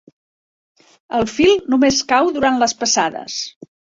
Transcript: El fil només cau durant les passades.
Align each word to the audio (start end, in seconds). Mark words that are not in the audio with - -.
El 1.17 1.27
fil 1.33 1.51
només 1.75 2.01
cau 2.13 2.31
durant 2.39 2.59
les 2.65 2.75
passades. 2.83 3.37